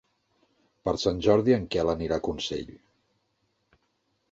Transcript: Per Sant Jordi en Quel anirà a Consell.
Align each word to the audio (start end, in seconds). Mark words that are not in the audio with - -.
Per 0.87 0.93
Sant 1.01 1.19
Jordi 1.25 1.55
en 1.59 1.67
Quel 1.77 1.93
anirà 1.95 2.19
a 2.19 2.25
Consell. 2.31 2.73